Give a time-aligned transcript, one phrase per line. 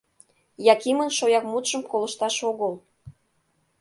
[0.73, 2.73] Якимын шояк мутшым колышташ огыл.